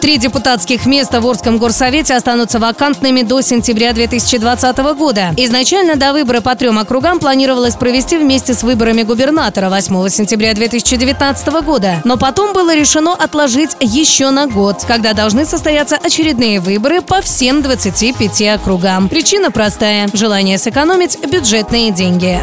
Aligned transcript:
Три 0.00 0.16
депутатских 0.16 0.86
места 0.86 1.20
в 1.20 1.26
Орском 1.26 1.58
горсовете 1.58 2.14
останутся 2.14 2.58
вакантными 2.58 3.22
до 3.22 3.40
сентября 3.40 3.92
2020 3.92 4.78
года. 4.96 5.34
Изначально 5.36 5.96
до 5.96 6.12
выбора 6.12 6.40
по 6.40 6.54
трем 6.54 6.78
округам 6.78 7.18
планировалось 7.18 7.74
провести 7.74 8.16
вместе 8.16 8.54
с 8.54 8.62
выборами 8.62 9.02
губернатора 9.02 9.68
8 9.68 10.08
сентября 10.08 10.54
2019 10.54 11.48
года. 11.64 12.00
Но 12.04 12.16
потом 12.16 12.52
было 12.52 12.74
решено 12.74 13.12
отложить 13.12 13.70
еще 13.80 14.30
на 14.30 14.46
год, 14.46 14.84
когда 14.86 15.14
должны 15.14 15.44
состояться 15.44 15.96
очередные 15.96 16.60
выборы 16.60 17.02
по 17.02 17.20
всем 17.20 17.62
25 17.62 18.42
округам. 18.54 19.08
Причина 19.08 19.50
простая– 19.50 20.08
желание 20.12 20.58
сэкономить 20.58 21.18
бюджетные 21.26 21.90
деньги. 21.90 22.40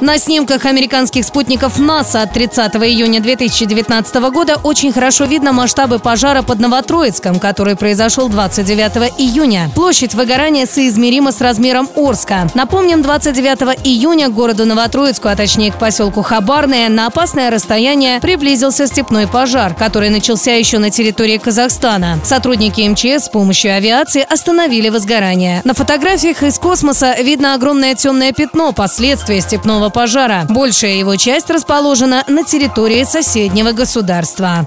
На 0.00 0.18
снимках 0.18 0.66
американских 0.66 1.24
спутников 1.24 1.78
НАСА 1.78 2.22
от 2.22 2.32
30 2.32 2.74
июня 2.76 3.20
2019 3.20 4.14
года 4.30 4.56
очень 4.62 4.92
хорошо 4.92 5.24
видно 5.24 5.52
масштабы 5.52 5.98
пожара 5.98 6.42
под 6.42 6.58
Новотроицком, 6.60 7.40
который 7.40 7.76
произошел 7.76 8.28
29 8.28 9.14
июня. 9.16 9.70
Площадь 9.74 10.12
выгорания 10.12 10.66
соизмерима 10.66 11.32
с 11.32 11.40
размером 11.40 11.88
Орска. 11.96 12.46
Напомним, 12.54 13.00
29 13.00 13.78
июня 13.84 14.28
к 14.28 14.34
городу 14.34 14.66
Новотроицку, 14.66 15.28
а 15.28 15.36
точнее 15.36 15.72
к 15.72 15.78
поселку 15.78 16.20
Хабарное, 16.20 16.90
на 16.90 17.06
опасное 17.06 17.50
расстояние 17.50 18.20
приблизился 18.20 18.86
степной 18.86 19.26
пожар, 19.26 19.74
который 19.74 20.10
начался 20.10 20.52
еще 20.52 20.78
на 20.78 20.90
территории 20.90 21.38
Казахстана. 21.38 22.18
Сотрудники 22.22 22.86
МЧС 22.86 23.26
с 23.26 23.28
помощью 23.30 23.74
авиации 23.74 24.26
остановили 24.28 24.90
возгорание. 24.90 25.62
На 25.64 25.72
фотографиях 25.72 26.42
из 26.42 26.58
космоса 26.58 27.14
видно 27.18 27.54
огромное 27.54 27.94
темное 27.94 28.32
пятно, 28.32 28.72
последствия 28.72 29.40
степного 29.40 29.85
пожара. 29.90 30.46
Большая 30.48 30.94
его 30.94 31.16
часть 31.16 31.50
расположена 31.50 32.24
на 32.28 32.44
территории 32.44 33.04
соседнего 33.04 33.72
государства. 33.72 34.66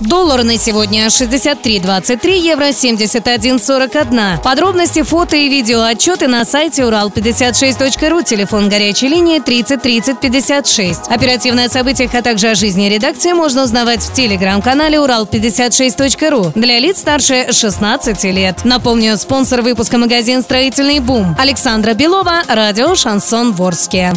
Доллар 0.00 0.44
на 0.44 0.58
сегодня 0.58 1.06
63.23, 1.06 2.38
евро 2.38 2.66
71.41. 2.66 4.42
Подробности, 4.42 5.02
фото 5.02 5.36
и 5.36 5.48
видео 5.48 5.82
отчеты 5.82 6.28
на 6.28 6.44
сайте 6.44 6.82
урал56.ру, 6.82 8.22
телефон 8.22 8.68
горячей 8.68 9.08
линии 9.08 9.40
30 9.40 9.82
30 9.82 10.20
56. 10.20 11.08
Оперативное 11.08 11.66
о 11.66 11.68
событиях, 11.68 12.14
а 12.14 12.22
также 12.22 12.50
о 12.50 12.54
жизни 12.54 12.86
редакции 12.88 13.32
можно 13.32 13.64
узнавать 13.64 14.02
в 14.02 14.12
телеграм-канале 14.12 14.98
урал56.ру 14.98 16.52
для 16.54 16.78
лиц 16.78 16.98
старше 16.98 17.48
16 17.50 18.22
лет. 18.24 18.64
Напомню, 18.64 19.16
спонсор 19.16 19.62
выпуска 19.62 19.98
магазин 19.98 20.42
«Строительный 20.42 21.00
бум». 21.00 21.34
Александра 21.38 21.94
Белова, 21.94 22.42
радио 22.46 22.94
«Шансон 22.94 23.52
Ворске». 23.52 24.12